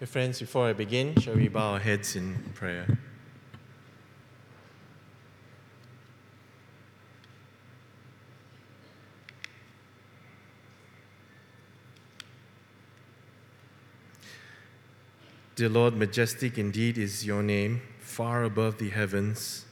[0.00, 2.86] Hey friends, before I begin, shall we bow our heads in prayer?
[15.56, 19.64] Dear Lord, majestic indeed is your name, far above the heavens.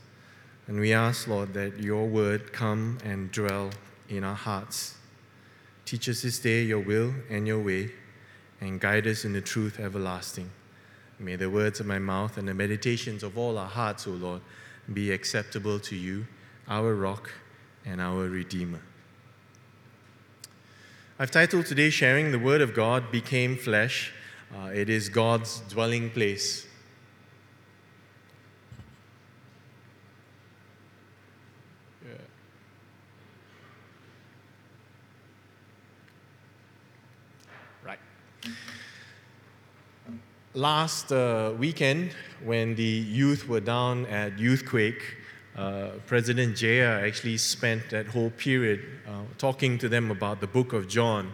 [0.67, 3.71] And we ask, Lord, that your word come and dwell
[4.09, 4.97] in our hearts.
[5.85, 7.93] Teach us this day your will and your way,
[8.61, 10.51] and guide us in the truth everlasting.
[11.19, 14.43] May the words of my mouth and the meditations of all our hearts, O Lord,
[14.93, 16.27] be acceptable to you,
[16.69, 17.33] our rock
[17.85, 18.81] and our Redeemer.
[21.19, 24.13] I've titled today Sharing the Word of God Became Flesh.
[24.55, 26.66] Uh, it is God's dwelling place.
[40.57, 45.03] Last uh, weekend, when the youth were down at Youthquake,
[45.55, 50.73] uh, President Jaya actually spent that whole period uh, talking to them about the book
[50.73, 51.31] of John.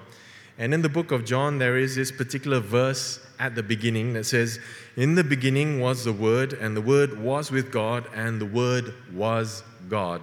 [0.58, 4.24] And in the book of John, there is this particular verse at the beginning that
[4.24, 4.58] says,
[4.96, 8.92] In the beginning was the Word, and the Word was with God, and the Word
[9.14, 10.22] was God.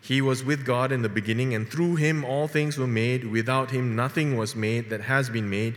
[0.00, 3.24] He was with God in the beginning, and through him all things were made.
[3.24, 5.76] Without him nothing was made that has been made.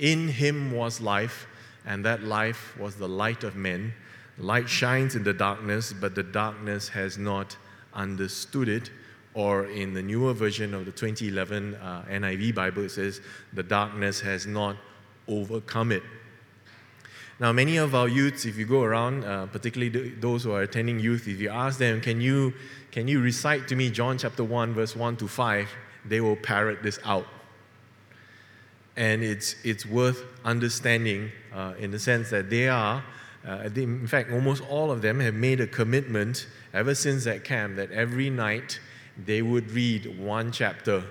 [0.00, 1.46] In him was life,
[1.84, 3.92] and that life was the light of men.
[4.38, 7.56] Light shines in the darkness, but the darkness has not
[7.92, 8.90] understood it.
[9.34, 13.20] Or in the newer version of the 2011 uh, NIV Bible, it says,
[13.52, 14.76] The darkness has not
[15.26, 16.02] overcome it.
[17.40, 21.00] Now, many of our youths, if you go around, uh, particularly those who are attending
[21.00, 22.54] youth, if you ask them, can you,
[22.92, 25.68] can you recite to me John chapter 1, verse 1 to 5,
[26.04, 27.26] they will parrot this out.
[28.96, 33.02] And it's, it's worth understanding uh, in the sense that they are,
[33.46, 37.44] uh, they, in fact, almost all of them have made a commitment ever since that
[37.44, 38.80] camp that every night
[39.22, 41.04] they would read one chapter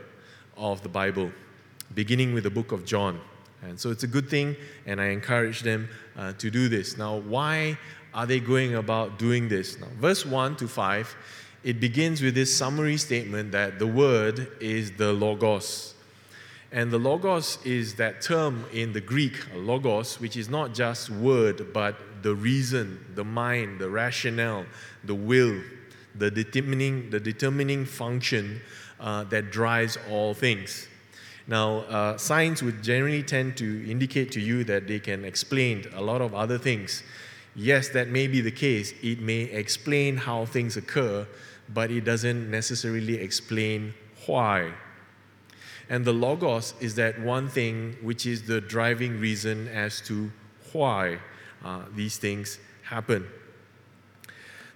[0.58, 1.32] of the Bible,
[1.94, 3.20] beginning with the book of John.
[3.62, 4.56] And so it's a good thing,
[4.86, 6.98] and I encourage them uh, to do this.
[6.98, 7.78] Now, why
[8.14, 9.80] are they going about doing this?
[9.80, 11.16] Now, verse 1 to 5,
[11.64, 15.93] it begins with this summary statement that the Word is the Logos.
[16.74, 21.72] And the Logos is that term in the Greek, Logos, which is not just word,
[21.72, 24.66] but the reason, the mind, the rationale,
[25.04, 25.62] the will,
[26.16, 28.60] the determining, the determining function
[29.00, 30.88] uh, that drives all things.
[31.46, 36.02] Now, uh, science would generally tend to indicate to you that they can explain a
[36.02, 37.04] lot of other things.
[37.56, 38.96] Yes, that may be the case.
[39.04, 41.28] It may explain how things occur,
[41.70, 43.94] but it doesn't necessarily explain
[44.26, 44.74] why.
[45.90, 50.32] And the Logos is that one thing which is the driving reason as to
[50.72, 51.20] why
[51.64, 53.28] uh, these things happen.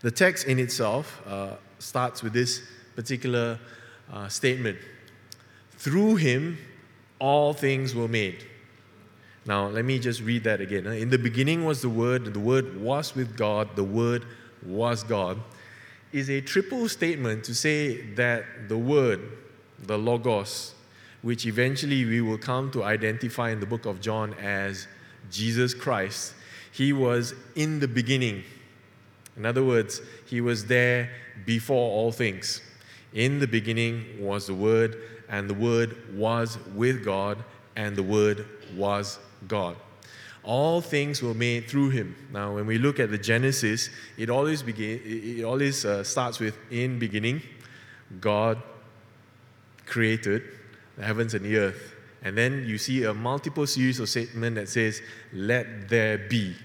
[0.01, 2.61] The text in itself uh, starts with this
[2.95, 3.59] particular
[4.11, 4.77] uh, statement
[5.77, 6.57] Through him,
[7.19, 8.45] all things were made.
[9.45, 10.85] Now, let me just read that again.
[10.87, 14.25] In the beginning was the Word, the Word was with God, the Word
[14.65, 15.39] was God,
[16.11, 19.21] is a triple statement to say that the Word,
[19.85, 20.73] the Logos,
[21.27, 24.87] which eventually we will come to identify in the book of John as
[25.29, 26.33] Jesus Christ,
[26.71, 28.45] he was in the beginning.
[29.35, 31.09] In other words, he was there
[31.45, 32.61] before all things.
[33.13, 37.43] In the beginning was the Word, and the Word was with God,
[37.75, 39.75] and the Word was God.
[40.43, 42.15] All things were made through him.
[42.31, 46.57] Now, when we look at the Genesis, it always begin, it always uh, starts with
[46.71, 47.41] in beginning,
[48.21, 48.63] God
[49.85, 50.56] created
[50.97, 51.95] the heavens and the earth.
[52.23, 56.55] And then you see a multiple series of statement that says, "Let there be,"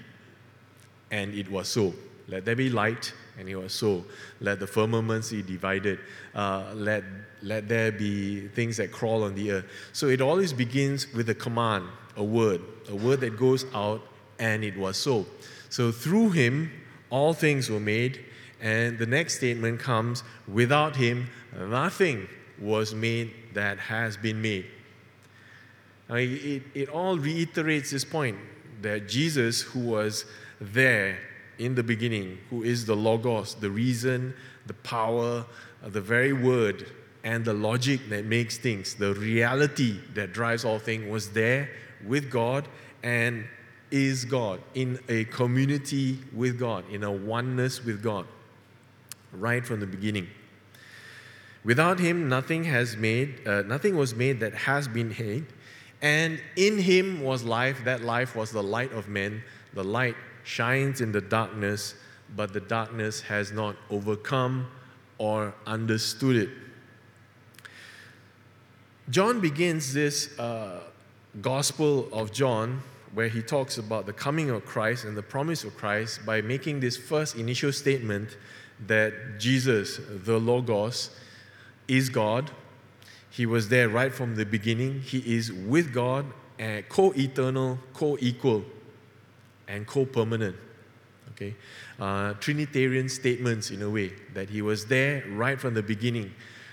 [1.11, 1.93] and it was so.
[2.27, 4.05] Let there be light, and it was so.
[4.39, 5.99] Let the firmaments be divided.
[6.33, 7.03] Uh, let
[7.41, 9.65] let there be things that crawl on the earth.
[9.91, 14.01] So it always begins with a command, a word, a word that goes out,
[14.39, 15.25] and it was so.
[15.69, 16.71] So through him,
[17.09, 18.25] all things were made.
[18.61, 22.29] And the next statement comes without him, nothing
[22.63, 24.65] was made that has been made.
[26.09, 28.37] Now, it, it all reiterates this point
[28.81, 30.25] that Jesus, who was
[30.59, 31.17] there
[31.59, 34.33] in the beginning, who is the Logos, the reason,
[34.67, 35.45] the power,
[35.83, 36.87] uh, the very word,
[37.23, 41.69] and the logic that makes things, the reality that drives all things, was there
[42.05, 42.67] with God
[43.01, 43.45] and
[43.91, 48.25] is God, in a community with God, in a oneness with God,
[49.31, 50.27] right from the beginning.
[51.63, 55.45] Without him, nothing has made, uh, nothing was made that has been made,
[56.01, 59.41] And in him was life, that life was the light of men.
[59.73, 61.95] The light shines in the darkness,
[62.35, 64.67] but the darkness has not overcome
[65.17, 66.49] or understood it.
[69.09, 70.81] John begins this uh,
[71.41, 72.81] Gospel of John,
[73.13, 76.81] where he talks about the coming of Christ and the promise of Christ, by making
[76.81, 78.35] this first initial statement
[78.87, 81.11] that Jesus, the Logos,
[81.87, 82.51] is God.
[83.29, 85.01] He was there right from the beginning.
[85.01, 86.25] He is with God,
[86.59, 88.63] and co eternal, co equal,
[89.67, 90.55] and co permanent.
[91.31, 91.55] Okay?
[91.99, 96.31] Uh, Trinitarian statements, in a way, that he was there right from the beginning.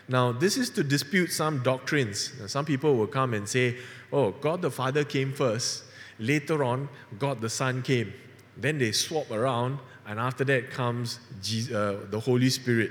[0.09, 2.33] Now, this is to dispute some doctrines.
[2.47, 3.77] Some people will come and say,
[4.13, 5.85] oh, God the Father came first.
[6.19, 8.13] Later on, God the Son came.
[8.57, 12.91] Then they swap around, and after that comes Jesus, uh, the Holy Spirit.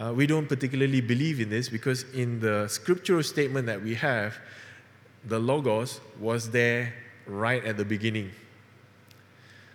[0.00, 4.38] Uh, we don't particularly believe in this because in the scriptural statement that we have,
[5.26, 6.94] the Logos was there
[7.26, 8.30] right at the beginning.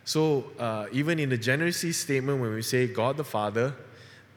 [0.03, 3.75] So, uh, even in the Genesis statement, when we say God the Father,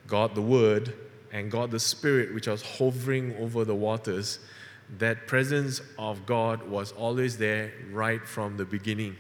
[0.06, 0.92] God the Word,
[1.32, 4.40] and God the Spirit, which was hovering over the waters,
[4.98, 9.16] that presence of God was always there right from the beginning.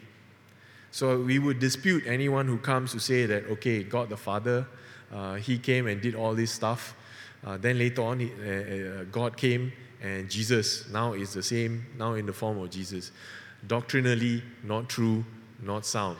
[0.90, 4.66] So we would dispute anyone who comes to say that, okay, God the Father,
[5.12, 6.94] uh, He came and did all this stuff.
[7.44, 9.72] Uh, then later on, he, uh, uh God came
[10.02, 13.10] and Jesus now is the same, now in the form of Jesus.
[13.66, 15.24] Doctrinally, not true,
[15.60, 16.16] not sound.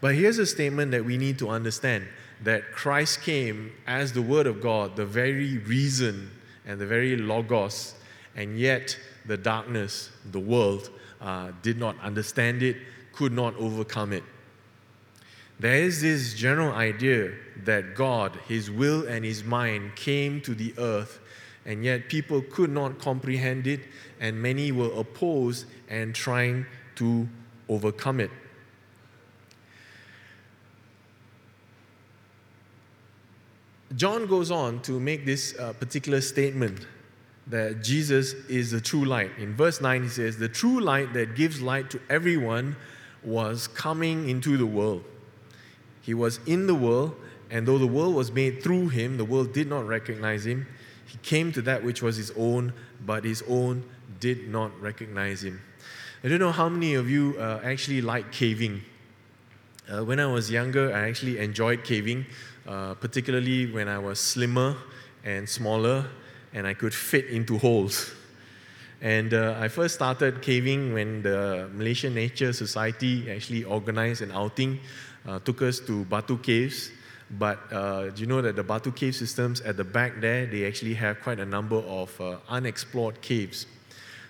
[0.00, 2.06] But here's a statement that we need to understand
[2.44, 6.30] that Christ came as the Word of God, the very reason
[6.66, 7.94] and the very Logos,
[8.36, 8.96] and yet
[9.26, 12.76] the darkness, the world, uh, did not understand it,
[13.12, 14.22] could not overcome it.
[15.60, 17.32] There is this general idea
[17.64, 21.18] that God, His will and His mind came to the earth,
[21.66, 23.80] and yet people could not comprehend it,
[24.20, 26.64] and many were opposed and trying
[26.96, 27.28] to
[27.68, 28.30] overcome it.
[33.96, 36.86] John goes on to make this uh, particular statement
[37.48, 39.30] that Jesus is the true light.
[39.38, 42.76] In verse 9, he says, The true light that gives light to everyone
[43.24, 45.04] was coming into the world.
[46.08, 47.14] He was in the world,
[47.50, 50.66] and though the world was made through him, the world did not recognize him.
[51.04, 52.72] He came to that which was his own,
[53.04, 53.84] but his own
[54.18, 55.60] did not recognize him.
[56.24, 58.80] I don't know how many of you uh, actually like caving.
[59.86, 62.24] Uh, when I was younger, I actually enjoyed caving.
[62.66, 64.76] Uh, particularly when I was slimmer
[65.24, 66.06] and smaller
[66.54, 68.12] and I could fit into holes.
[69.00, 74.80] And uh, I first started caving when the Malaysian Nature Society actually organized an outing,
[75.28, 76.90] uh, took us to Batu Caves.
[77.30, 80.66] But uh, do you know that the Batu Cave systems at the back there, they
[80.66, 83.66] actually have quite a number of uh, unexplored caves.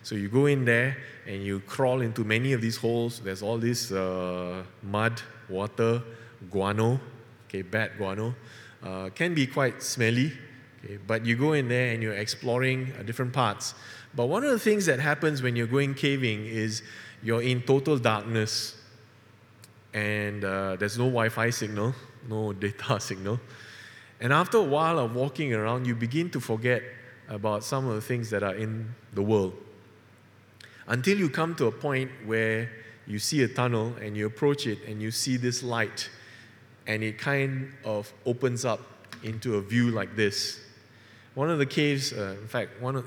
[0.03, 0.97] So you go in there
[1.27, 3.21] and you crawl into many of these holes.
[3.21, 6.03] There's all this uh, mud, water,
[6.51, 7.01] guano,
[7.47, 8.35] okay, bad guano,
[8.83, 10.33] uh, can be quite smelly.
[10.85, 13.75] Okay, but you go in there and you're exploring uh, different parts.
[14.15, 16.83] But one of the things that happens when you're going caving is
[17.23, 18.75] you're in total darkness
[19.95, 21.95] and uh, there's no Wi Fi signal,
[22.29, 23.41] no data signal.
[24.21, 26.83] And after a while of walking around, you begin to forget
[27.29, 29.55] about some of the things that are in the world.
[30.87, 32.71] Until you come to a point where
[33.07, 36.11] you see a tunnel and you approach it and you see this light
[36.87, 38.81] and it kind of opens up
[39.23, 40.61] into a view like this.
[41.35, 43.07] One of the caves, uh, in fact, one of,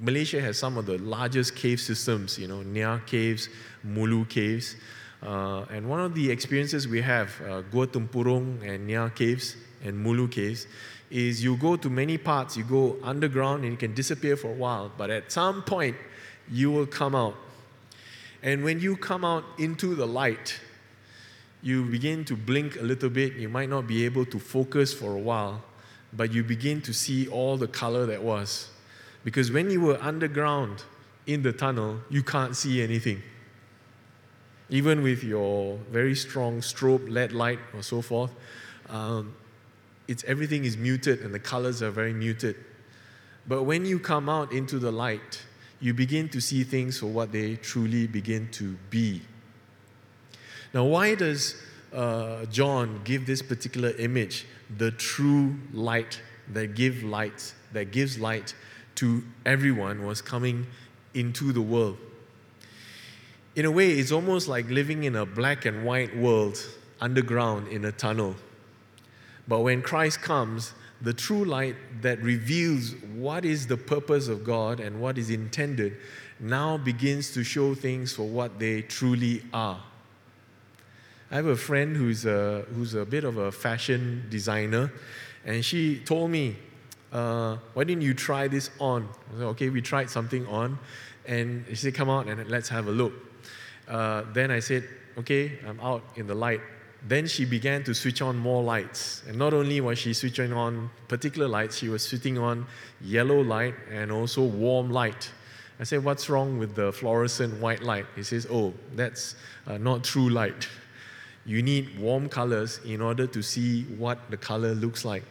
[0.00, 3.48] Malaysia has some of the largest cave systems, you know, Niah caves,
[3.86, 4.76] Mulu caves.
[5.22, 10.30] Uh, and one of the experiences we have, uh, Gua and Niah caves and Mulu
[10.30, 10.66] caves,
[11.10, 14.54] is you go to many parts, you go underground and you can disappear for a
[14.54, 15.96] while, but at some point,
[16.50, 17.36] you will come out.
[18.42, 20.58] And when you come out into the light,
[21.62, 23.34] you begin to blink a little bit.
[23.34, 25.62] You might not be able to focus for a while,
[26.12, 28.68] but you begin to see all the color that was.
[29.22, 30.82] Because when you were underground
[31.26, 33.22] in the tunnel, you can't see anything.
[34.72, 38.30] Even with your very strong strobe LED light or so forth,
[38.88, 39.34] um,
[40.08, 42.56] it's everything is muted and the colors are very muted.
[43.46, 45.42] But when you come out into the light,
[45.78, 49.20] you begin to see things for what they truly begin to be.
[50.72, 51.54] Now, why does
[51.92, 54.46] uh, John give this particular image,
[54.78, 56.18] the true light
[56.50, 58.54] that give light, that gives light
[58.94, 60.66] to everyone, was coming
[61.12, 61.98] into the world?
[63.54, 66.58] In a way, it's almost like living in a black and white world
[67.02, 68.34] underground in a tunnel.
[69.46, 74.80] But when Christ comes, the true light that reveals what is the purpose of God
[74.80, 75.96] and what is intended,
[76.40, 79.82] now begins to show things for what they truly are.
[81.30, 84.92] I have a friend who's a, who's a bit of a fashion designer,
[85.44, 86.56] and she told me,
[87.12, 89.08] uh, Why didn't you try this on?
[89.34, 90.78] I said, Okay, we tried something on,
[91.26, 93.12] and she said, Come out and let's have a look.
[93.88, 96.60] Uh, then I said, Okay, I'm out in the light.
[97.06, 99.22] Then she began to switch on more lights.
[99.26, 102.66] And not only was she switching on particular lights, she was switching on
[103.00, 105.30] yellow light and also warm light.
[105.80, 108.06] I said, What's wrong with the fluorescent white light?
[108.14, 109.34] He says, Oh, that's
[109.66, 110.68] uh, not true light.
[111.44, 115.24] You need warm colors in order to see what the color looks like.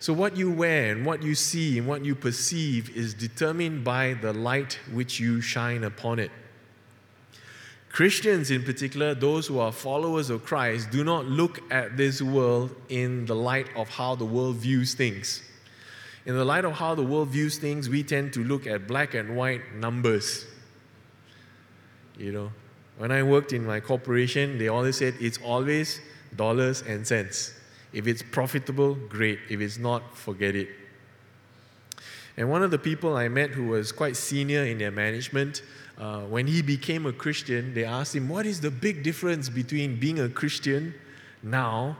[0.00, 4.14] So, what you wear and what you see and what you perceive is determined by
[4.14, 6.30] the light which you shine upon it.
[7.90, 12.74] Christians, in particular, those who are followers of Christ, do not look at this world
[12.88, 15.42] in the light of how the world views things.
[16.24, 19.14] In the light of how the world views things, we tend to look at black
[19.14, 20.46] and white numbers.
[22.16, 22.52] You know,
[22.98, 26.00] when I worked in my corporation, they always said it's always
[26.36, 27.52] dollars and cents.
[27.92, 29.40] If it's profitable, great.
[29.48, 30.68] If it's not, forget it.
[32.36, 35.62] And one of the people I met who was quite senior in their management,
[36.00, 40.00] uh, when he became a Christian, they asked him, What is the big difference between
[40.00, 40.94] being a Christian
[41.42, 41.98] now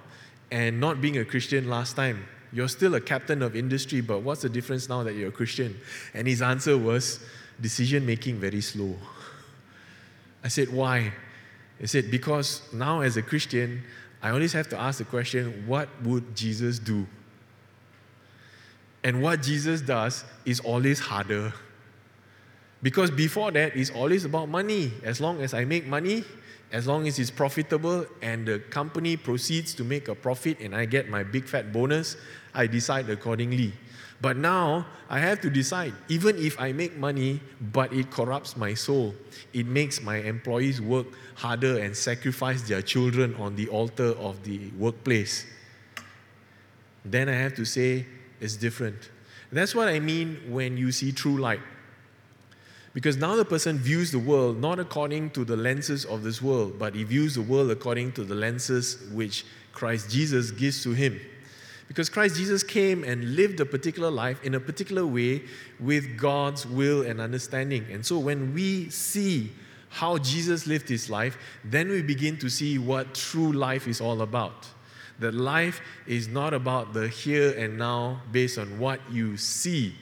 [0.50, 2.24] and not being a Christian last time?
[2.50, 5.78] You're still a captain of industry, but what's the difference now that you're a Christian?
[6.14, 7.20] And his answer was
[7.60, 8.96] decision making very slow.
[10.42, 11.12] I said, Why?
[11.78, 13.82] He said, Because now as a Christian,
[14.22, 17.06] I always have to ask the question, What would Jesus do?
[19.04, 21.52] And what Jesus does is always harder.
[22.82, 24.92] Because before that, it's always about money.
[25.02, 26.24] As long as I make money,
[26.72, 30.84] as long as it's profitable and the company proceeds to make a profit and I
[30.84, 32.16] get my big fat bonus,
[32.54, 33.72] I decide accordingly.
[34.22, 37.40] But now I have to decide, even if I make money,
[37.72, 39.14] but it corrupts my soul,
[39.52, 44.70] it makes my employees work harder and sacrifice their children on the altar of the
[44.78, 45.46] workplace.
[47.04, 48.06] Then I have to say,
[48.40, 49.10] it's different.
[49.52, 51.60] That's what I mean when you see true light.
[52.92, 56.78] Because now the person views the world not according to the lenses of this world,
[56.78, 61.20] but he views the world according to the lenses which Christ Jesus gives to him.
[61.86, 65.42] Because Christ Jesus came and lived a particular life in a particular way
[65.78, 67.86] with God's will and understanding.
[67.90, 69.50] And so when we see
[69.88, 74.22] how Jesus lived his life, then we begin to see what true life is all
[74.22, 74.68] about.
[75.18, 79.94] That life is not about the here and now based on what you see,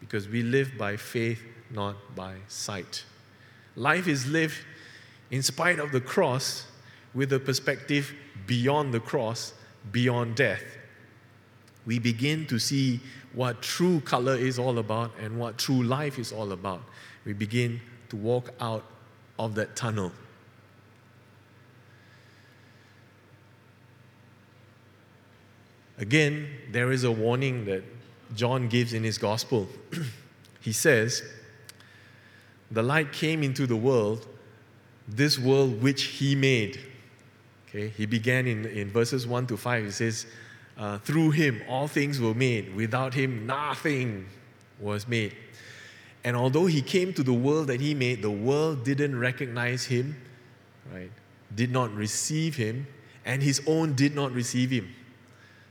[0.00, 3.04] because we live by faith, not by sight.
[3.76, 4.58] Life is lived
[5.30, 6.66] in spite of the cross
[7.14, 8.14] with a perspective
[8.46, 9.54] beyond the cross
[9.90, 10.62] beyond death,
[11.84, 13.00] we begin to see
[13.32, 16.82] what true color is all about and what true life is all about.
[17.24, 18.84] We begin to walk out
[19.38, 20.12] of that tunnel.
[25.98, 27.82] Again, there is a warning that
[28.34, 29.68] John gives in his gospel.
[30.60, 31.22] he says,
[32.72, 34.26] The light came into the world,
[35.06, 36.80] this world which he made
[37.74, 39.84] Okay, he began in, in verses 1 to 5.
[39.84, 40.26] He says,
[40.76, 42.74] uh, Through him all things were made.
[42.76, 44.26] Without him nothing
[44.78, 45.34] was made.
[46.22, 50.16] And although he came to the world that he made, the world didn't recognize him,
[50.92, 51.10] right?
[51.54, 52.86] Did not receive him,
[53.24, 54.94] and his own did not receive him.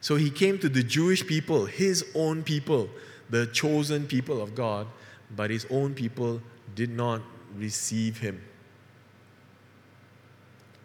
[0.01, 2.89] So he came to the Jewish people, his own people,
[3.29, 4.88] the chosen people of God,
[5.36, 6.41] but his own people
[6.75, 7.22] did not
[7.56, 8.42] receive him.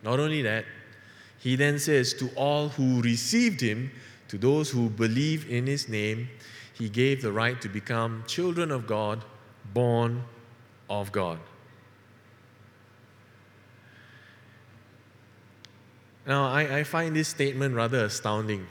[0.02, 0.64] Not only that,
[1.38, 3.90] he then says, To all who received him,
[4.28, 6.28] to those who believe in his name,
[6.73, 9.25] he gave the right to become children of God,
[9.73, 10.25] born
[10.90, 11.38] of God.
[16.26, 18.66] Now, I, I find this statement rather astounding.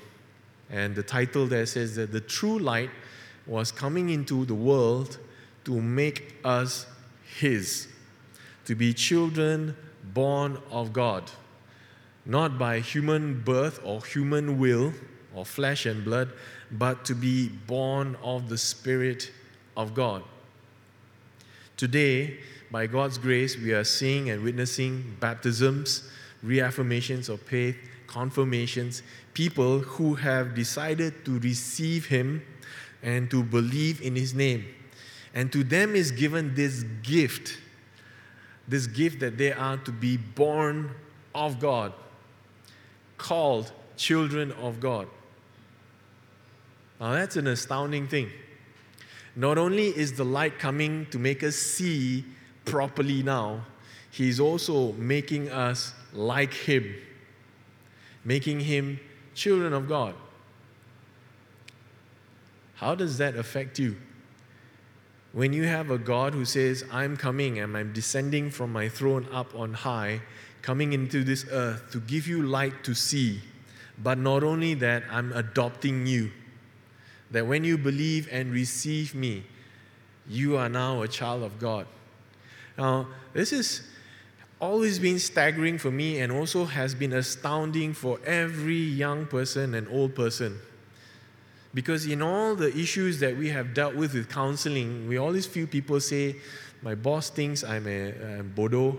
[0.70, 2.90] And the title there says that the true light
[3.48, 5.18] was coming into the world
[5.64, 6.86] to make us
[7.40, 7.88] his,
[8.66, 9.76] to be children
[10.14, 11.30] born of God
[12.26, 14.94] not by human birth or human will
[15.34, 16.30] or flesh and blood,
[16.72, 19.32] but to be born of the Spirit
[19.78, 20.24] of God.
[21.78, 22.40] Today,
[22.72, 26.10] by God's grace, we are seeing and witnessing baptisms,
[26.44, 27.78] reaffirmations of faith,
[28.08, 32.44] confirmations, people who have decided to receive Him
[33.04, 34.66] and to believe in His name.
[35.36, 37.58] And to them is given this gift,
[38.68, 40.92] this gift that they are to be born
[41.36, 41.94] of God
[43.18, 45.08] called children of God.
[47.02, 48.32] Now, that's an astounding thing.
[49.36, 52.24] Not only is the light coming to make us see
[52.64, 53.66] properly now,
[54.12, 56.96] He's also making us like Him,
[58.24, 59.02] making Him
[59.34, 60.16] children of God.
[62.76, 63.98] How does that affect you?
[65.36, 69.28] When you have a God who says, I'm coming and I'm descending from my throne
[69.34, 70.22] up on high,
[70.62, 73.42] coming into this earth to give you light to see,
[74.02, 76.32] but not only that, I'm adopting you
[77.32, 79.44] that when you believe and receive me,
[80.26, 81.86] you are now a child of God.
[82.78, 83.82] Now, this has
[84.62, 89.86] always been staggering for me and also has been astounding for every young person and
[89.90, 90.60] old person.
[91.76, 95.68] Because in all the issues that we have dealt with with counseling, we always feel
[95.68, 96.38] people say,
[96.82, 98.98] My boss thinks I'm a I'm Bodo,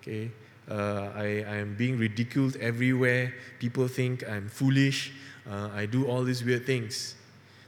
[0.00, 0.30] okay?
[0.68, 1.26] Uh, I,
[1.60, 3.34] am being ridiculed everywhere.
[3.60, 5.12] People think I'm foolish.
[5.48, 7.14] Uh, I do all these weird things.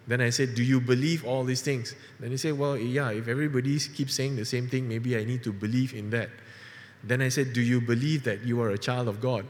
[0.07, 1.95] Then I said, Do you believe all these things?
[2.19, 5.45] Then he said, Well, yeah, if everybody keeps saying the same thing, maybe I need
[5.45, 6.31] to believe in that.
[7.05, 9.45] Then I said, Do you believe that you are a child of God?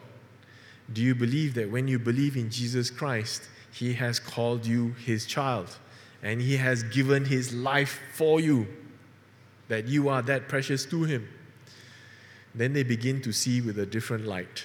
[0.92, 5.24] Do you believe that when you believe in Jesus Christ, He has called you His
[5.24, 5.78] child
[6.20, 8.66] and He has given His life for you,
[9.68, 11.28] that you are that precious to Him?
[12.54, 14.64] Then they begin to see with a different light.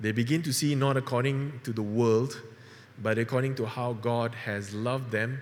[0.00, 2.42] They begin to see not according to the world,
[3.00, 5.40] but according to how God has loved them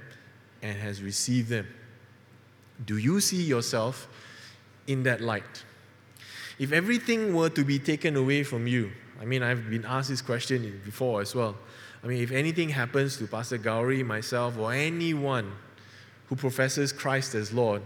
[0.60, 1.66] and has received them.
[2.84, 4.08] Do you see yourself
[4.86, 5.64] in that light?
[6.58, 10.20] If everything were to be taken away from you, I mean, I've been asked this
[10.20, 11.56] question before as well.
[12.02, 15.52] I mean, if anything happens to Pastor Gauri, myself, or anyone
[16.26, 17.82] who professes Christ as Lord,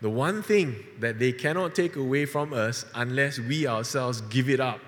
[0.00, 4.60] the one thing that they cannot take away from us unless we ourselves give it
[4.60, 4.80] up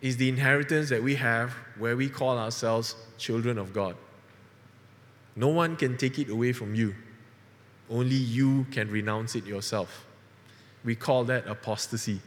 [0.00, 3.96] is the inheritance that we have where we call ourselves children of God.
[5.36, 6.94] No one can take it away from you,
[7.88, 10.06] only you can renounce it yourself.
[10.84, 12.20] We call that apostasy.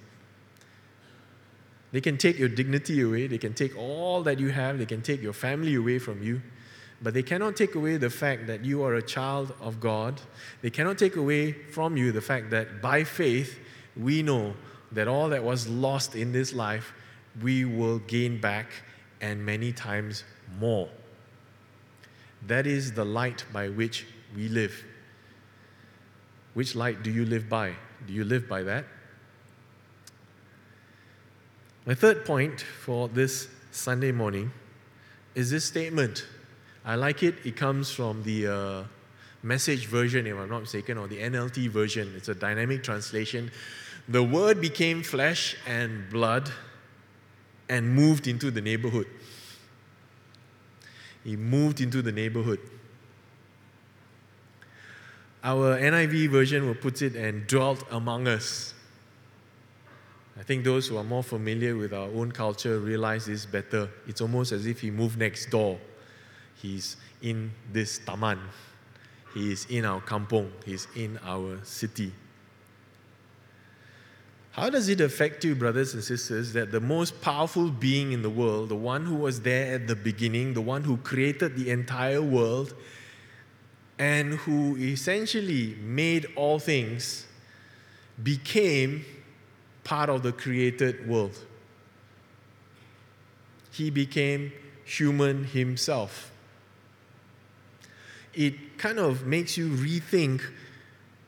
[1.91, 5.01] They can take your dignity away, they can take all that you have, they can
[5.01, 6.41] take your family away from you,
[7.01, 10.21] but they cannot take away the fact that you are a child of God.
[10.61, 13.59] They cannot take away from you the fact that by faith,
[13.97, 14.53] we know
[14.91, 16.93] that all that was lost in this life
[17.41, 18.67] we will gain back
[19.21, 20.23] and many times
[20.59, 20.89] more.
[22.47, 24.83] That is the light by which we live.
[26.53, 27.75] Which light do you live by?
[28.07, 28.85] Do you live by that?
[31.83, 34.51] My third point for this Sunday morning
[35.33, 36.27] is this statement.
[36.85, 37.35] I like it.
[37.43, 38.83] It comes from the uh,
[39.41, 42.13] message version, if I'm not mistaken, or the NLT version.
[42.15, 43.49] It's a dynamic translation.
[44.07, 46.51] The Word became flesh and blood
[47.67, 49.07] and moved into the neighborhood.
[51.23, 52.59] He moved into the neighborhood.
[55.43, 58.75] Our NIV version will put it and dwelt among us.
[60.39, 63.89] I think those who are more familiar with our own culture realize this better.
[64.07, 65.77] It's almost as if he moved next door.
[66.55, 68.39] He's in this taman.
[69.33, 70.51] He is in our kampong.
[70.65, 72.13] He's in our city.
[74.51, 78.29] How does it affect you, brothers and sisters, that the most powerful being in the
[78.29, 82.21] world, the one who was there at the beginning, the one who created the entire
[82.21, 82.73] world,
[83.97, 87.27] and who essentially made all things,
[88.21, 89.05] became
[89.91, 91.37] part of the created world?
[93.73, 94.53] He became
[94.85, 96.31] human himself.
[98.33, 100.41] It kind of makes you rethink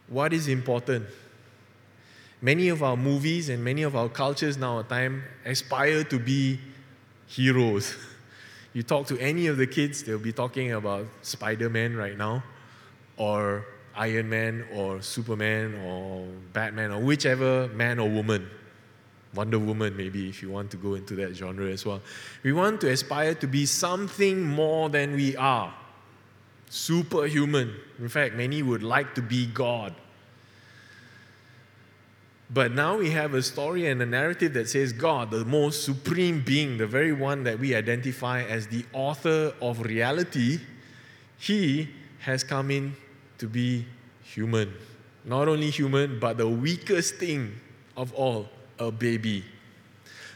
[0.07, 1.07] what is important
[2.43, 6.59] many of our movies and many of our cultures now at time aspire to be
[7.27, 7.95] heroes.
[8.75, 12.43] You talk to any of the kids, they'll be talking about Spider Man right now,
[13.17, 18.49] or Iron Man, or Superman, or Batman, or whichever man or woman.
[19.35, 22.01] Wonder Woman, maybe, if you want to go into that genre as well.
[22.43, 25.73] We want to aspire to be something more than we are.
[26.69, 27.73] Superhuman.
[27.99, 29.93] In fact, many would like to be God.
[32.49, 36.43] But now we have a story and a narrative that says God, the most supreme
[36.43, 40.59] being, the very one that we identify as the author of reality,
[41.39, 42.95] he has come in
[43.43, 43.85] to be
[44.23, 44.73] human.
[45.25, 47.51] Not only human, but the weakest thing
[47.97, 48.47] of all,
[48.79, 49.43] a baby.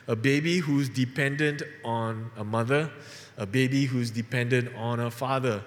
[0.07, 2.91] A baby who's dependent on a mother,
[3.37, 5.63] a baby who's dependent on a father,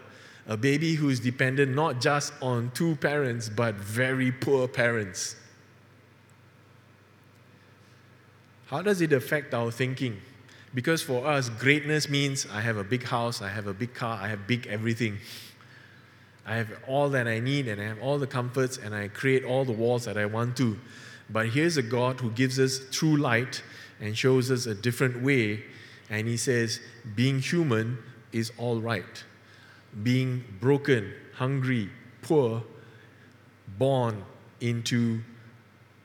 [0.47, 5.37] a baby who's dependent not just on two parents, but very poor parents
[8.71, 10.19] How does it affect our thinking?
[10.73, 14.17] Because for us, greatness means I have a big house, I have a big car,
[14.23, 15.19] I have big everything.
[16.51, 19.45] I have all that I need and I have all the comforts and I create
[19.45, 20.77] all the walls that I want to.
[21.31, 23.63] But here's a God who gives us true light
[24.01, 25.63] and shows us a different way.
[26.11, 26.81] And He says,
[27.15, 27.99] being human
[28.33, 29.25] is all right.
[30.03, 31.89] Being broken, hungry,
[32.21, 32.65] poor,
[33.79, 34.25] born
[34.61, 35.21] into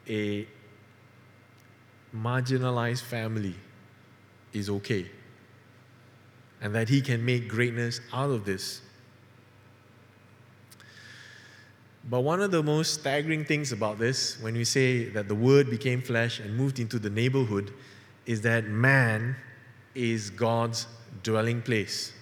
[0.08, 0.48] a
[2.16, 3.56] marginalized family
[4.54, 5.10] is okay.
[6.62, 8.82] And that He can make greatness out of this.
[12.08, 15.70] But one of the most staggering things about this, when we say that the Word
[15.70, 17.74] became flesh and moved into the neighborhood,
[18.26, 19.36] is that man
[19.96, 20.88] is God's
[21.24, 22.14] dwelling place.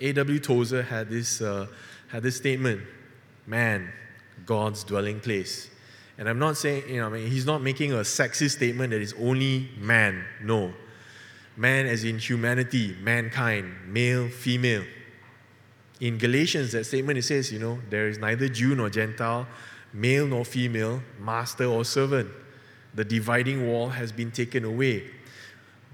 [0.00, 0.38] A.W.
[0.40, 1.66] Tozer had this, uh,
[2.08, 2.82] had this statement
[3.46, 3.90] man,
[4.46, 5.70] God's dwelling place.
[6.18, 9.00] And I'm not saying, you know, I mean, he's not making a sexist statement that
[9.00, 10.24] is only man.
[10.42, 10.72] No.
[11.56, 14.84] Man as in humanity, mankind, male, female.
[16.00, 19.46] In Galatians, that statement it says, you know, there is neither Jew nor Gentile,
[19.92, 22.30] male nor female, master or servant.
[22.94, 25.04] The dividing wall has been taken away.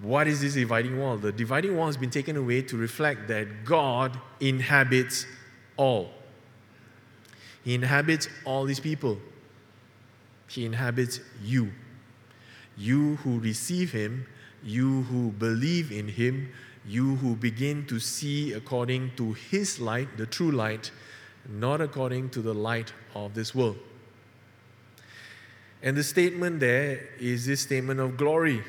[0.03, 1.17] What is this dividing wall?
[1.17, 5.27] The dividing wall has been taken away to reflect that God inhabits
[5.77, 6.11] all.
[7.65, 9.19] He inhabits all these people.
[10.49, 11.73] He inhabits you.
[12.77, 14.27] You who receive Him,
[14.63, 16.53] you who believe in Him,
[16.87, 20.91] you who begin to see according to His light, the true light,
[21.49, 23.79] not according to the light of this world.
[25.83, 28.63] And the statement there is this statement of glory.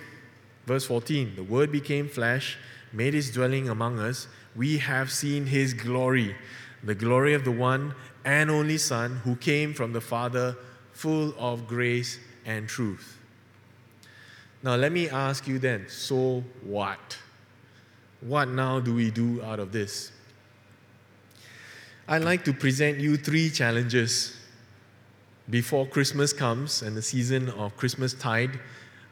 [0.65, 2.58] Verse 14 The Word became flesh,
[2.91, 4.28] made His dwelling among us.
[4.56, 6.36] We have seen His glory,
[6.84, 10.58] the glory of the one and only Son who came from the Father,
[10.91, 13.17] full of grace and truth.
[14.63, 17.17] Now, let me ask you then so what?
[18.21, 20.12] What now do we do out of this?
[22.08, 24.38] I'd like to present you three challenges
[25.49, 28.60] before Christmas comes and the season of Christmas tide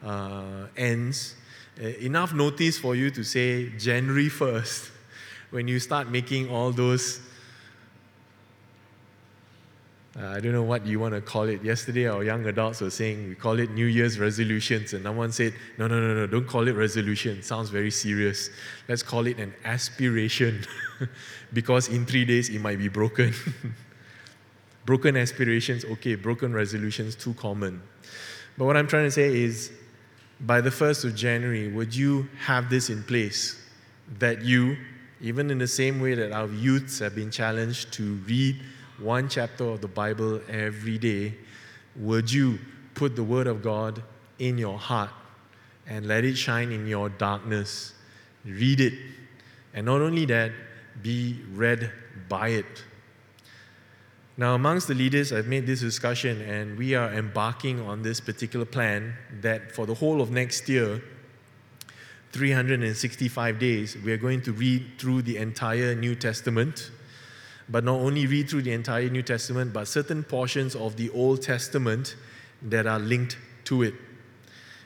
[0.04, 1.36] uh, ends.
[1.82, 4.90] Uh, enough notice for you to say January 1st
[5.52, 7.20] when you start making all those
[10.20, 11.64] uh, I don't know what you want to call it.
[11.64, 15.56] Yesterday, our young adults were saying we call it New Year's resolutions, and someone said,
[15.80, 17.42] no, no, no, no, don't call it resolution.
[17.42, 18.52] sounds very serious.
[18.88, 20.66] Let's call it an aspiration,
[21.54, 23.34] because in three days it might be broken.
[24.86, 27.82] broken aspirations, okay, broken resolutions, too common.
[28.56, 29.72] But what I'm trying to say is,
[30.42, 33.60] by the 1st of January, would you have this in place?
[34.20, 34.78] That you,
[35.22, 38.62] even in the same way that our youths have been challenged to read
[39.00, 41.36] one chapter of the Bible every day,
[41.96, 42.60] would you
[42.96, 44.02] put the Word of God
[44.40, 45.12] in your heart
[45.88, 47.94] and let it shine in your darkness?
[48.46, 48.94] Read it.
[49.74, 50.52] And not only that,
[51.02, 51.92] be read
[52.30, 52.84] by it.
[54.36, 58.66] Now, amongst the leaders, I've made this discussion, and we are embarking on this particular
[58.66, 61.04] plan that for the whole of next year,
[62.32, 66.90] 365 days, we are going to read through the entire New Testament
[67.70, 71.42] but not only read through the entire New Testament, but certain portions of the Old
[71.42, 72.16] Testament
[72.62, 73.94] that are linked to it.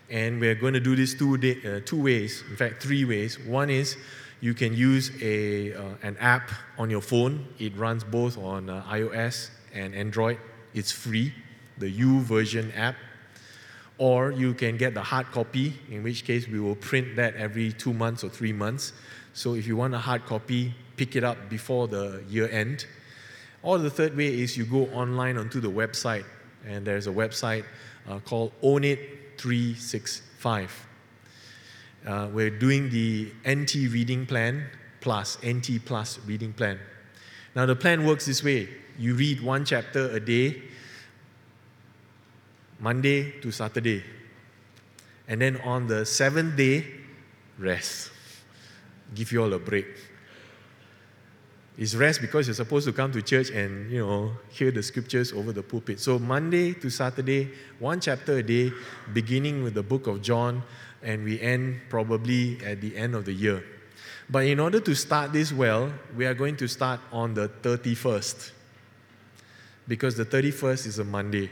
[0.09, 3.39] And we're going to do this two, day, uh, two ways, in fact, three ways.
[3.39, 3.97] One is
[4.39, 8.83] you can use a, uh, an app on your phone, it runs both on uh,
[8.83, 10.37] iOS and Android.
[10.73, 11.33] It's free,
[11.77, 12.95] the YouVersion app.
[13.97, 17.73] Or you can get the hard copy, in which case we will print that every
[17.73, 18.93] two months or three months.
[19.33, 22.85] So if you want a hard copy, pick it up before the year end.
[23.63, 26.25] Or the third way is you go online onto the website,
[26.65, 27.63] and there's a website
[28.09, 30.87] uh, called Own It 365.
[32.05, 34.65] Uh, we're doing the NT reading plan
[35.01, 36.79] plus, NT plus reading plan.
[37.55, 40.61] Now, the plan works this way you read one chapter a day,
[42.79, 44.03] Monday to Saturday.
[45.27, 46.85] And then on the seventh day,
[47.59, 48.11] rest.
[49.13, 49.85] Give you all a break.
[51.77, 55.31] It's rest because you're supposed to come to church and, you know, hear the scriptures
[55.31, 55.99] over the pulpit.
[55.99, 58.71] So Monday to Saturday, one chapter a day,
[59.13, 60.63] beginning with the book of John,
[61.03, 63.63] and we end probably at the end of the year.
[64.27, 68.51] But in order to start this well, we are going to start on the 31st.
[69.87, 71.51] Because the 31st is a Monday.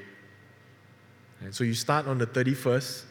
[1.42, 3.04] And so you start on the 31st,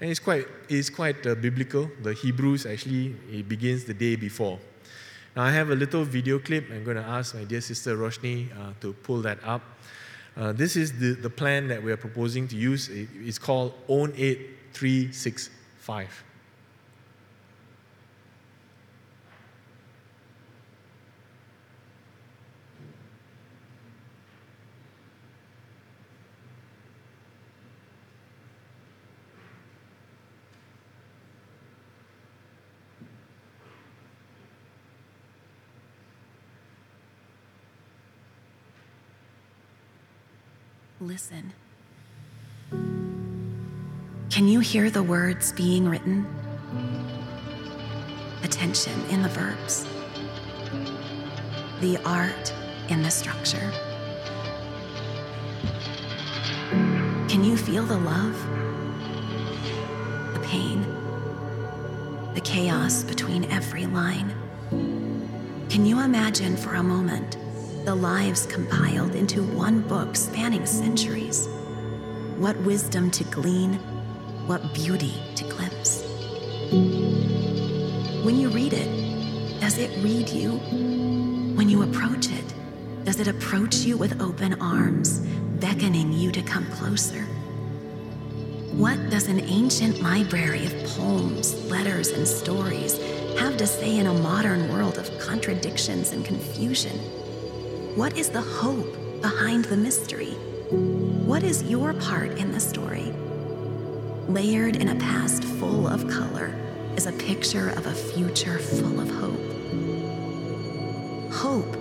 [0.00, 1.90] and it's quite, it's quite uh, biblical.
[2.02, 4.58] The Hebrews actually, it begins the day before.
[5.34, 6.70] Now, I have a little video clip.
[6.70, 9.62] I'm going to ask my dear sister Roshni uh, to pull that up.
[10.36, 12.88] Uh, this is the, the plan that we are proposing to use.
[12.88, 16.24] It, it's called Own It 365.
[41.12, 41.52] Listen.
[44.30, 46.24] Can you hear the words being written?
[48.42, 49.84] Attention in the verbs,
[51.82, 52.54] the art
[52.88, 53.70] in the structure.
[57.28, 58.38] Can you feel the love,
[60.32, 60.80] the pain,
[62.32, 64.32] the chaos between every line?
[65.68, 67.36] Can you imagine for a moment
[67.84, 71.48] the lives compiled into one book spanning centuries?
[72.36, 73.74] What wisdom to glean,
[74.46, 76.02] what beauty to glimpse.
[78.24, 80.52] When you read it, does it read you?
[81.56, 82.54] When you approach it,
[83.04, 85.18] does it approach you with open arms,
[85.58, 87.22] beckoning you to come closer?
[88.72, 92.96] What does an ancient library of poems, letters, and stories
[93.38, 97.21] have to say in a modern world of contradictions and confusion?
[97.94, 100.30] What is the hope behind the mystery?
[100.70, 103.12] What is your part in the story?
[104.28, 106.54] Layered in a past full of color
[106.96, 109.38] is a picture of a future full of hope.
[111.34, 111.76] Hope,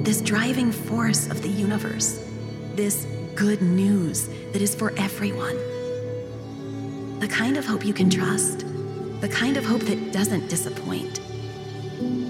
[0.00, 2.26] this driving force of the universe,
[2.74, 5.58] this good news that is for everyone.
[7.20, 8.64] The kind of hope you can trust,
[9.20, 11.20] the kind of hope that doesn't disappoint.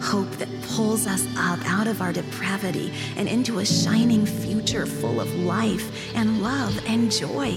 [0.00, 5.20] Hope that pulls us up out of our depravity and into a shining future full
[5.20, 7.56] of life and love and joy.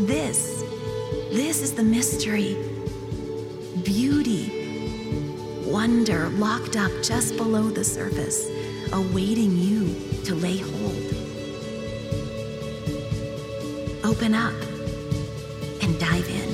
[0.00, 0.62] This,
[1.30, 2.56] this is the mystery.
[3.82, 8.48] Beauty, wonder locked up just below the surface,
[8.92, 11.22] awaiting you to lay hold.
[14.04, 14.54] Open up
[15.82, 16.51] and dive in.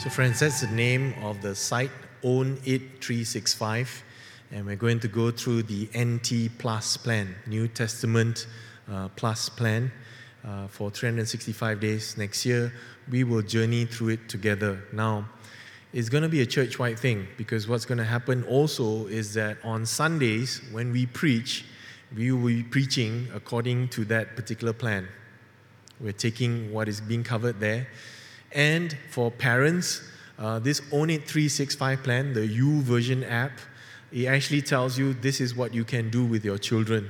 [0.00, 1.90] So, friends, that's the name of the site,
[2.22, 4.02] Own It 365.
[4.50, 8.46] And we're going to go through the NT Plus plan, New Testament
[8.90, 9.92] uh, Plus plan,
[10.42, 12.72] uh, for 365 days next year.
[13.10, 14.82] We will journey through it together.
[14.90, 15.28] Now,
[15.92, 19.34] it's going to be a church wide thing because what's going to happen also is
[19.34, 21.66] that on Sundays, when we preach,
[22.16, 25.08] we will be preaching according to that particular plan.
[26.00, 27.86] We're taking what is being covered there.
[28.52, 30.02] And for parents,
[30.38, 33.52] uh, this Own It 365 plan, the YouVersion app,
[34.12, 37.08] it actually tells you this is what you can do with your children.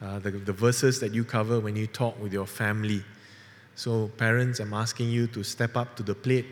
[0.00, 3.02] Uh, the, the verses that you cover when you talk with your family.
[3.74, 6.46] So, parents, I'm asking you to step up to the plate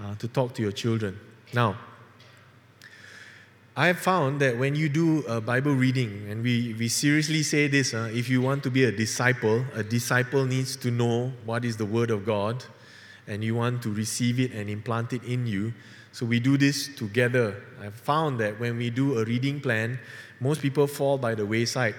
[0.00, 1.18] uh, to talk to your children.
[1.52, 1.76] Now,
[3.74, 7.68] I have found that when you do a Bible reading, and we, we seriously say
[7.68, 11.64] this, uh, if you want to be a disciple, a disciple needs to know what
[11.64, 12.62] is the Word of God,
[13.26, 15.72] and you want to receive it and implant it in you.
[16.12, 17.62] So we do this together.
[17.80, 19.98] I've found that when we do a reading plan,
[20.40, 21.94] most people fall by the wayside,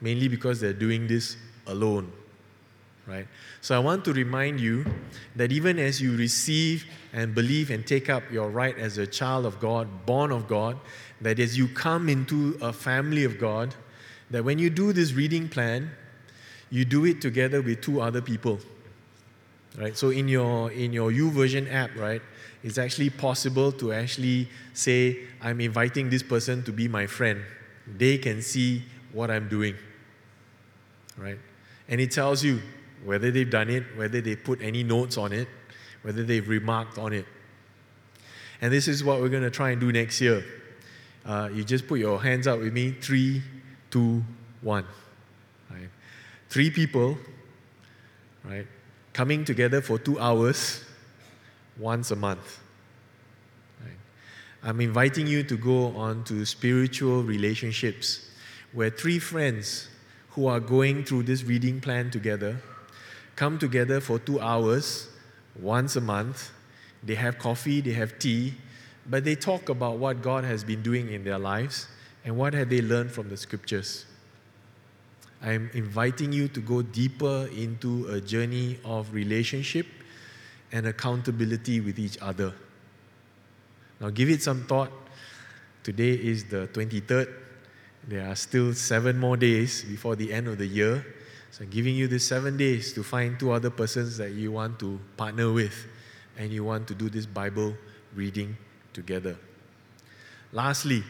[0.00, 2.10] mainly because they're doing this alone.
[3.06, 3.26] Right?
[3.60, 4.86] So I want to remind you
[5.34, 9.46] that even as you receive and believe and take up your right as a child
[9.46, 10.78] of God, born of God,
[11.20, 13.74] that as you come into a family of God,
[14.30, 15.90] that when you do this reading plan,
[16.70, 18.60] you do it together with two other people.
[19.78, 19.96] Right?
[19.96, 22.22] So in your in your YouVersion app, right,
[22.62, 27.42] it's actually possible to actually say, I'm inviting this person to be my friend.
[27.86, 29.76] They can see what I'm doing.
[31.16, 31.38] Right?
[31.88, 32.60] And it tells you
[33.04, 35.48] whether they've done it, whether they put any notes on it,
[36.02, 37.26] whether they've remarked on it.
[38.60, 40.44] And this is what we're going to try and do next year.
[41.24, 42.92] Uh, you just put your hands up with me.
[42.92, 43.42] Three,
[43.90, 44.22] two,
[44.60, 44.84] one.
[45.70, 45.88] Right?
[46.48, 47.16] Three people,
[48.44, 48.66] right,
[49.20, 50.82] coming together for two hours
[51.76, 52.58] once a month.
[53.84, 53.98] Right?
[54.62, 58.30] I'm inviting you to go on to spiritual relationships
[58.72, 59.88] where three friends
[60.30, 62.62] who are going through this reading plan together
[63.36, 65.10] come together for two hours
[65.60, 66.50] once a month.
[67.02, 68.54] They have coffee, they have tea,
[69.04, 71.88] but they talk about what God has been doing in their lives
[72.24, 74.06] and what have they learned from the scriptures.
[75.42, 79.86] I'm inviting you to go deeper into a journey of relationship
[80.70, 82.52] and accountability with each other.
[84.00, 84.90] Now, give it some thought.
[85.82, 87.28] Today is the 23rd.
[88.06, 91.06] There are still seven more days before the end of the year.
[91.52, 94.78] So, I'm giving you this seven days to find two other persons that you want
[94.80, 95.74] to partner with
[96.36, 97.74] and you want to do this Bible
[98.14, 98.56] reading
[98.92, 99.36] together.
[100.52, 101.02] Lastly,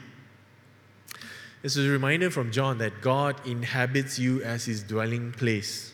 [1.63, 5.93] this is a reminder from John that God inhabits you as his dwelling place.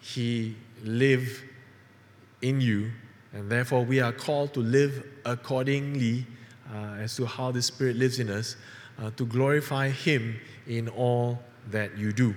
[0.00, 1.40] He lives
[2.42, 2.90] in you,
[3.32, 6.26] and therefore we are called to live accordingly
[6.72, 8.56] uh, as to how the Spirit lives in us
[8.98, 12.34] uh, to glorify Him in all that you do.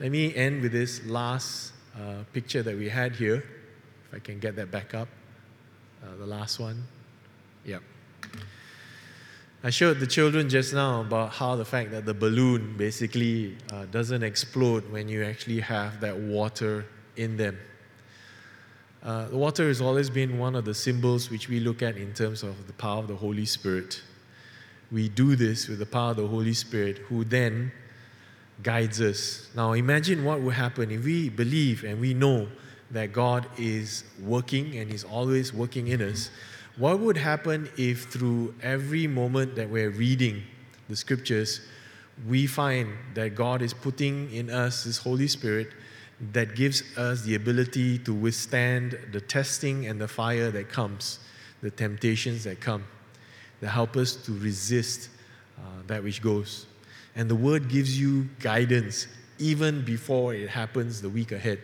[0.00, 3.44] Let me end with this last uh, picture that we had here.
[4.08, 5.08] If I can get that back up.
[6.02, 6.84] Uh, the last one.
[7.64, 7.82] Yep.
[9.64, 13.86] I showed the children just now about how the fact that the balloon basically uh,
[13.86, 17.58] doesn't explode when you actually have that water in them.
[19.02, 22.14] Uh, the water has always been one of the symbols which we look at in
[22.14, 24.00] terms of the power of the Holy Spirit.
[24.92, 27.72] We do this with the power of the Holy Spirit, who then
[28.62, 29.48] guides us.
[29.56, 32.46] Now, imagine what would happen if we believe and we know
[32.92, 36.30] that God is working and is always working in us
[36.78, 40.44] what would happen if, through every moment that we're reading
[40.88, 41.60] the scriptures,
[42.26, 45.72] we find that God is putting in us His Holy Spirit
[46.32, 51.18] that gives us the ability to withstand the testing and the fire that comes,
[51.62, 52.84] the temptations that come,
[53.60, 55.10] that help us to resist
[55.58, 56.66] uh, that which goes.
[57.16, 61.60] And the Word gives you guidance even before it happens the week ahead.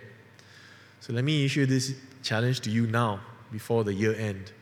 [1.00, 3.20] So let me issue this challenge to you now
[3.52, 4.52] before the year end.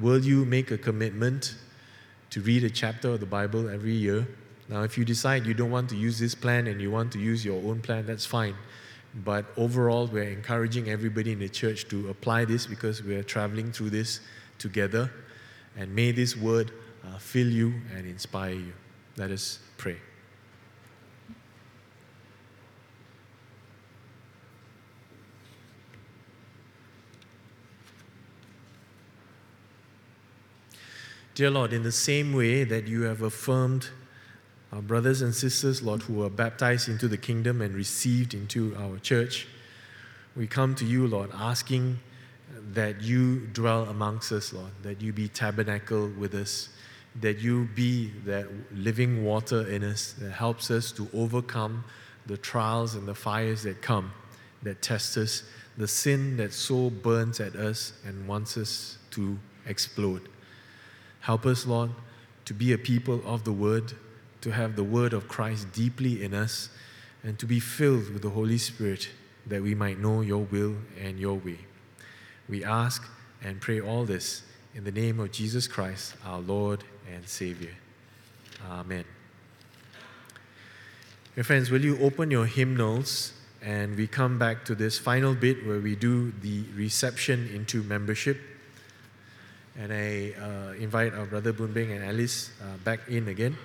[0.00, 1.54] Will you make a commitment
[2.30, 4.26] to read a chapter of the Bible every year?
[4.68, 7.20] Now, if you decide you don't want to use this plan and you want to
[7.20, 8.54] use your own plan, that's fine.
[9.14, 13.90] But overall, we're encouraging everybody in the church to apply this because we're traveling through
[13.90, 14.20] this
[14.58, 15.12] together.
[15.76, 16.72] And may this word
[17.04, 18.72] uh, fill you and inspire you.
[19.16, 19.98] Let us pray.
[31.34, 33.88] Dear Lord, in the same way that you have affirmed
[34.72, 38.98] our brothers and sisters, Lord, who were baptized into the kingdom and received into our
[38.98, 39.48] church,
[40.36, 41.98] we come to you, Lord, asking
[42.72, 46.68] that you dwell amongst us, Lord, that you be tabernacle with us,
[47.20, 51.82] that you be that living water in us that helps us to overcome
[52.26, 54.12] the trials and the fires that come,
[54.62, 55.42] that test us,
[55.76, 60.28] the sin that so burns at us and wants us to explode.
[61.24, 61.90] Help us, Lord,
[62.44, 63.94] to be a people of the Word,
[64.42, 66.68] to have the Word of Christ deeply in us,
[67.22, 69.08] and to be filled with the Holy Spirit
[69.46, 71.58] that we might know your will and your way.
[72.46, 73.08] We ask
[73.42, 74.42] and pray all this
[74.74, 77.74] in the name of Jesus Christ, our Lord and Savior.
[78.68, 79.04] Amen.
[81.34, 83.32] Dear friends, will you open your hymnals
[83.62, 88.38] and we come back to this final bit where we do the reception into membership.
[89.76, 93.56] And I uh, invite our brother Boon Beng and Alice uh, back in again.